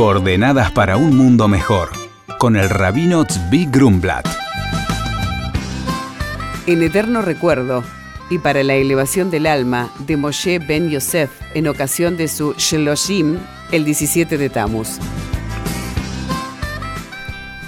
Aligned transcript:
Coordenadas 0.00 0.72
para 0.72 0.96
un 0.96 1.14
mundo 1.14 1.46
mejor, 1.46 1.90
con 2.38 2.56
el 2.56 2.70
rabino 2.70 3.26
Tzvi 3.26 3.66
Grumblat. 3.66 4.26
En 6.66 6.82
eterno 6.82 7.20
recuerdo 7.20 7.84
y 8.30 8.38
para 8.38 8.62
la 8.62 8.76
elevación 8.76 9.30
del 9.30 9.44
alma 9.44 9.90
de 9.98 10.16
Moshe 10.16 10.58
Ben 10.58 10.88
Yosef 10.88 11.30
en 11.52 11.68
ocasión 11.68 12.16
de 12.16 12.28
su 12.28 12.54
Sheloshim 12.54 13.36
el 13.72 13.84
17 13.84 14.38
de 14.38 14.48
Tammuz. 14.48 14.96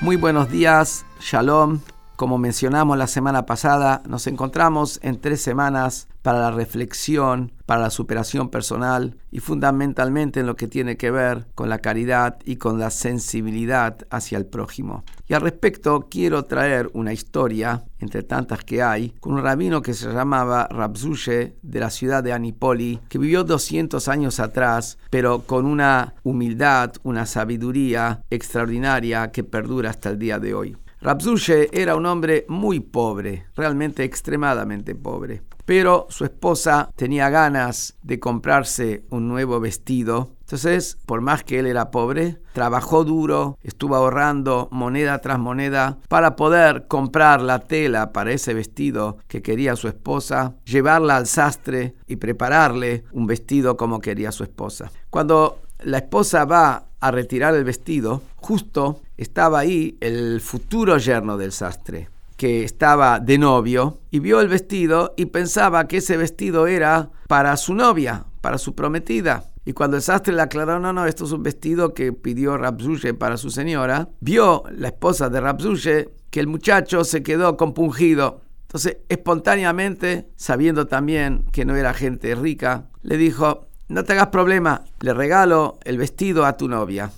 Muy 0.00 0.16
buenos 0.16 0.50
días, 0.50 1.06
Shalom. 1.20 1.78
Como 2.16 2.38
mencionamos 2.38 2.96
la 2.96 3.08
semana 3.08 3.44
pasada, 3.44 4.02
nos 4.08 4.26
encontramos 4.26 4.98
en 5.02 5.20
tres 5.20 5.42
semanas 5.42 6.08
para 6.22 6.40
la 6.40 6.50
reflexión, 6.50 7.52
para 7.66 7.82
la 7.82 7.90
superación 7.90 8.48
personal 8.48 9.18
y 9.30 9.40
fundamentalmente 9.40 10.40
en 10.40 10.46
lo 10.46 10.56
que 10.56 10.66
tiene 10.66 10.96
que 10.96 11.10
ver 11.10 11.46
con 11.54 11.68
la 11.68 11.80
caridad 11.80 12.38
y 12.46 12.56
con 12.56 12.78
la 12.78 12.88
sensibilidad 12.90 13.98
hacia 14.08 14.38
el 14.38 14.46
prójimo. 14.46 15.04
Y 15.28 15.34
al 15.34 15.42
respecto 15.42 16.06
quiero 16.10 16.44
traer 16.46 16.88
una 16.94 17.12
historia, 17.12 17.84
entre 17.98 18.22
tantas 18.22 18.64
que 18.64 18.82
hay, 18.82 19.10
con 19.20 19.34
un 19.34 19.42
rabino 19.42 19.82
que 19.82 19.92
se 19.92 20.10
llamaba 20.10 20.68
Rabzushe 20.70 21.56
de 21.60 21.80
la 21.80 21.90
ciudad 21.90 22.24
de 22.24 22.32
Anipoli, 22.32 22.98
que 23.10 23.18
vivió 23.18 23.44
200 23.44 24.08
años 24.08 24.40
atrás, 24.40 24.96
pero 25.10 25.42
con 25.42 25.66
una 25.66 26.14
humildad, 26.22 26.94
una 27.02 27.26
sabiduría 27.26 28.22
extraordinaria 28.30 29.30
que 29.32 29.44
perdura 29.44 29.90
hasta 29.90 30.08
el 30.08 30.18
día 30.18 30.38
de 30.38 30.54
hoy. 30.54 30.76
Rabzushe 31.06 31.68
era 31.70 31.94
un 31.94 32.04
hombre 32.04 32.46
muy 32.48 32.80
pobre, 32.80 33.46
realmente 33.54 34.02
extremadamente 34.02 34.96
pobre. 34.96 35.40
Pero 35.64 36.08
su 36.10 36.24
esposa 36.24 36.90
tenía 36.96 37.30
ganas 37.30 37.96
de 38.02 38.18
comprarse 38.18 39.04
un 39.10 39.28
nuevo 39.28 39.60
vestido. 39.60 40.32
Entonces, 40.40 40.98
por 41.06 41.20
más 41.20 41.44
que 41.44 41.60
él 41.60 41.66
era 41.66 41.92
pobre, 41.92 42.40
trabajó 42.52 43.04
duro, 43.04 43.56
estuvo 43.62 43.94
ahorrando 43.94 44.66
moneda 44.72 45.20
tras 45.20 45.38
moneda 45.38 45.96
para 46.08 46.34
poder 46.34 46.88
comprar 46.88 47.40
la 47.40 47.60
tela 47.60 48.12
para 48.12 48.32
ese 48.32 48.52
vestido 48.52 49.18
que 49.28 49.42
quería 49.42 49.76
su 49.76 49.86
esposa, 49.86 50.56
llevarla 50.64 51.18
al 51.18 51.28
sastre 51.28 51.94
y 52.08 52.16
prepararle 52.16 53.04
un 53.12 53.28
vestido 53.28 53.76
como 53.76 54.00
quería 54.00 54.32
su 54.32 54.42
esposa. 54.42 54.90
Cuando 55.10 55.60
la 55.84 55.98
esposa 55.98 56.44
va 56.46 56.86
a 56.98 57.10
retirar 57.12 57.54
el 57.54 57.62
vestido, 57.62 58.22
justo 58.34 59.02
estaba 59.16 59.60
ahí 59.60 59.96
el 60.00 60.40
futuro 60.40 60.98
yerno 60.98 61.36
del 61.36 61.52
sastre, 61.52 62.08
que 62.36 62.64
estaba 62.64 63.18
de 63.20 63.38
novio, 63.38 63.98
y 64.10 64.18
vio 64.18 64.40
el 64.40 64.48
vestido 64.48 65.14
y 65.16 65.26
pensaba 65.26 65.88
que 65.88 65.98
ese 65.98 66.16
vestido 66.16 66.66
era 66.66 67.10
para 67.28 67.56
su 67.56 67.74
novia, 67.74 68.24
para 68.40 68.58
su 68.58 68.74
prometida. 68.74 69.44
Y 69.64 69.72
cuando 69.72 69.96
el 69.96 70.02
sastre 70.02 70.32
le 70.32 70.42
aclaró, 70.42 70.78
no, 70.78 70.92
no, 70.92 71.06
esto 71.06 71.24
es 71.24 71.32
un 71.32 71.42
vestido 71.42 71.92
que 71.92 72.12
pidió 72.12 72.56
Rapsuche 72.56 73.14
para 73.14 73.36
su 73.36 73.50
señora, 73.50 74.08
vio 74.20 74.62
la 74.70 74.88
esposa 74.88 75.28
de 75.28 75.40
Rapsuche 75.40 76.10
que 76.30 76.40
el 76.40 76.46
muchacho 76.46 77.02
se 77.02 77.22
quedó 77.22 77.56
compungido. 77.56 78.42
Entonces, 78.62 78.98
espontáneamente, 79.08 80.28
sabiendo 80.36 80.86
también 80.86 81.46
que 81.50 81.64
no 81.64 81.74
era 81.74 81.94
gente 81.94 82.34
rica, 82.34 82.86
le 83.02 83.16
dijo, 83.16 83.66
no 83.88 84.04
te 84.04 84.12
hagas 84.12 84.28
problema, 84.28 84.84
le 85.00 85.14
regalo 85.14 85.78
el 85.84 85.98
vestido 85.98 86.44
a 86.44 86.56
tu 86.56 86.68
novia. 86.68 87.10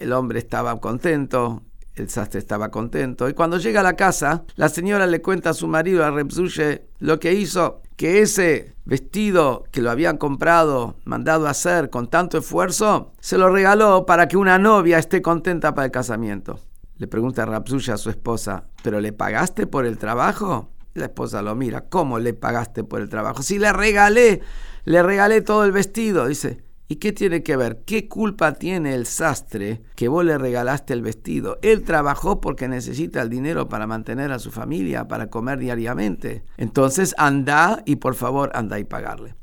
El 0.00 0.12
hombre 0.12 0.38
estaba 0.38 0.80
contento, 0.80 1.62
el 1.94 2.08
sastre 2.08 2.38
estaba 2.38 2.70
contento. 2.70 3.28
Y 3.28 3.34
cuando 3.34 3.58
llega 3.58 3.80
a 3.80 3.82
la 3.82 3.96
casa, 3.96 4.44
la 4.56 4.68
señora 4.68 5.06
le 5.06 5.20
cuenta 5.20 5.50
a 5.50 5.54
su 5.54 5.68
marido, 5.68 6.04
a 6.04 6.10
Repsuche, 6.10 6.86
lo 6.98 7.18
que 7.18 7.34
hizo, 7.34 7.82
que 7.96 8.22
ese 8.22 8.74
vestido 8.84 9.64
que 9.70 9.82
lo 9.82 9.90
habían 9.90 10.16
comprado, 10.16 10.96
mandado 11.04 11.46
a 11.46 11.50
hacer 11.50 11.90
con 11.90 12.08
tanto 12.08 12.38
esfuerzo, 12.38 13.12
se 13.20 13.36
lo 13.36 13.50
regaló 13.50 14.06
para 14.06 14.28
que 14.28 14.36
una 14.36 14.58
novia 14.58 14.98
esté 14.98 15.20
contenta 15.20 15.74
para 15.74 15.86
el 15.86 15.92
casamiento. 15.92 16.60
Le 16.96 17.06
pregunta 17.06 17.44
a 17.44 17.56
a 17.56 17.96
su 17.96 18.10
esposa, 18.10 18.64
¿pero 18.82 19.00
le 19.00 19.12
pagaste 19.12 19.66
por 19.66 19.86
el 19.86 19.98
trabajo? 19.98 20.70
La 20.94 21.04
esposa 21.04 21.42
lo 21.42 21.54
mira, 21.54 21.82
¿cómo 21.82 22.18
le 22.18 22.32
pagaste 22.32 22.82
por 22.82 23.00
el 23.00 23.08
trabajo? 23.08 23.42
Si 23.42 23.58
le 23.58 23.72
regalé 23.72 24.40
le 24.88 25.02
regalé 25.02 25.42
todo 25.42 25.64
el 25.64 25.72
vestido, 25.72 26.26
dice. 26.26 26.62
¿Y 26.90 26.96
qué 26.96 27.12
tiene 27.12 27.42
que 27.42 27.56
ver? 27.56 27.82
¿Qué 27.84 28.08
culpa 28.08 28.54
tiene 28.54 28.94
el 28.94 29.04
sastre 29.04 29.82
que 29.94 30.08
vos 30.08 30.24
le 30.24 30.38
regalaste 30.38 30.94
el 30.94 31.02
vestido? 31.02 31.58
Él 31.60 31.84
trabajó 31.84 32.40
porque 32.40 32.66
necesita 32.66 33.20
el 33.20 33.28
dinero 33.28 33.68
para 33.68 33.86
mantener 33.86 34.32
a 34.32 34.38
su 34.38 34.50
familia, 34.50 35.06
para 35.06 35.28
comer 35.28 35.58
diariamente. 35.58 36.44
Entonces 36.56 37.14
anda 37.18 37.82
y 37.84 37.96
por 37.96 38.14
favor 38.14 38.50
anda 38.54 38.78
y 38.78 38.84
pagarle. 38.84 39.37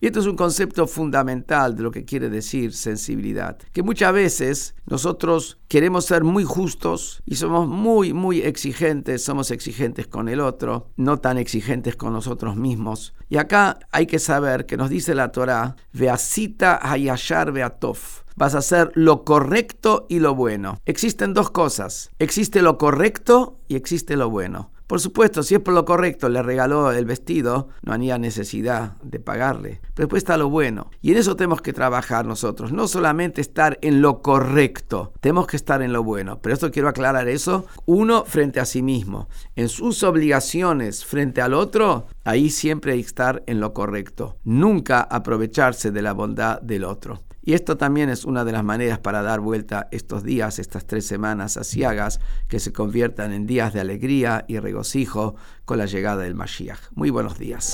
Y 0.00 0.06
esto 0.06 0.20
es 0.20 0.26
un 0.26 0.36
concepto 0.36 0.86
fundamental 0.86 1.76
de 1.76 1.82
lo 1.82 1.90
que 1.90 2.04
quiere 2.04 2.28
decir 2.28 2.72
sensibilidad. 2.72 3.58
Que 3.72 3.82
muchas 3.82 4.12
veces 4.12 4.74
nosotros 4.86 5.58
queremos 5.68 6.04
ser 6.04 6.24
muy 6.24 6.44
justos 6.44 7.22
y 7.24 7.36
somos 7.36 7.68
muy, 7.68 8.12
muy 8.12 8.40
exigentes, 8.40 9.24
somos 9.24 9.50
exigentes 9.50 10.06
con 10.06 10.28
el 10.28 10.40
otro, 10.40 10.90
no 10.96 11.18
tan 11.18 11.38
exigentes 11.38 11.96
con 11.96 12.12
nosotros 12.12 12.56
mismos. 12.56 13.14
Y 13.28 13.38
acá 13.38 13.78
hay 13.90 14.06
que 14.06 14.18
saber 14.18 14.66
que 14.66 14.76
nos 14.76 14.90
dice 14.90 15.14
la 15.14 15.32
Torah, 15.32 15.76
Veasita 15.92 16.78
hayashar 16.82 17.52
beatov 17.52 17.98
vas 18.36 18.54
a 18.54 18.58
hacer 18.58 18.92
lo 18.94 19.24
correcto 19.24 20.06
y 20.08 20.20
lo 20.20 20.34
bueno. 20.34 20.78
Existen 20.84 21.34
dos 21.34 21.50
cosas. 21.50 22.10
Existe 22.18 22.62
lo 22.62 22.78
correcto 22.78 23.58
y 23.66 23.76
existe 23.76 24.16
lo 24.16 24.30
bueno. 24.30 24.70
Por 24.86 25.00
supuesto, 25.00 25.42
si 25.42 25.56
es 25.56 25.60
por 25.60 25.74
lo 25.74 25.84
correcto, 25.84 26.28
le 26.28 26.42
regaló 26.42 26.92
el 26.92 27.06
vestido, 27.06 27.68
no 27.82 27.92
había 27.92 28.18
necesidad 28.18 28.96
de 29.02 29.18
pagarle. 29.18 29.80
Pero 29.94 30.06
después 30.06 30.20
está 30.20 30.36
lo 30.36 30.48
bueno. 30.48 30.90
Y 31.02 31.10
en 31.10 31.18
eso 31.18 31.34
tenemos 31.34 31.60
que 31.60 31.72
trabajar 31.72 32.24
nosotros. 32.24 32.72
No 32.72 32.86
solamente 32.86 33.40
estar 33.40 33.78
en 33.82 34.00
lo 34.00 34.22
correcto, 34.22 35.12
tenemos 35.20 35.48
que 35.48 35.56
estar 35.56 35.82
en 35.82 35.92
lo 35.92 36.04
bueno. 36.04 36.38
Pero 36.40 36.54
esto 36.54 36.70
quiero 36.70 36.88
aclarar 36.88 37.28
eso. 37.28 37.66
Uno 37.84 38.24
frente 38.24 38.60
a 38.60 38.64
sí 38.64 38.82
mismo. 38.82 39.28
En 39.56 39.68
sus 39.68 40.04
obligaciones 40.04 41.04
frente 41.04 41.40
al 41.40 41.54
otro, 41.54 42.06
ahí 42.24 42.50
siempre 42.50 42.92
hay 42.92 43.00
que 43.00 43.08
estar 43.08 43.42
en 43.46 43.58
lo 43.58 43.72
correcto. 43.72 44.36
Nunca 44.44 45.00
aprovecharse 45.00 45.90
de 45.90 46.02
la 46.02 46.12
bondad 46.12 46.60
del 46.60 46.84
otro. 46.84 47.22
Y 47.46 47.54
esto 47.54 47.76
también 47.76 48.10
es 48.10 48.24
una 48.24 48.44
de 48.44 48.50
las 48.50 48.64
maneras 48.64 48.98
para 48.98 49.22
dar 49.22 49.38
vuelta 49.38 49.86
estos 49.92 50.24
días, 50.24 50.58
estas 50.58 50.84
tres 50.84 51.06
semanas 51.06 51.56
asiagas, 51.56 52.18
que 52.48 52.58
se 52.58 52.72
conviertan 52.72 53.32
en 53.32 53.46
días 53.46 53.72
de 53.72 53.78
alegría 53.78 54.44
y 54.48 54.58
regocijo 54.58 55.36
con 55.64 55.78
la 55.78 55.86
llegada 55.86 56.24
del 56.24 56.34
Mashiach. 56.34 56.80
Muy 56.96 57.10
buenos 57.10 57.38
días. 57.38 57.70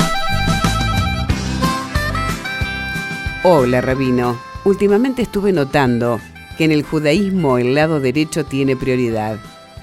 Hola, 3.44 3.80
Rabino. 3.80 4.38
Últimamente 4.66 5.22
estuve 5.22 5.52
notando 5.52 6.20
que 6.58 6.64
en 6.66 6.70
el 6.70 6.82
judaísmo 6.82 7.56
el 7.56 7.74
lado 7.74 7.98
derecho 7.98 8.44
tiene 8.44 8.76
prioridad. 8.76 9.38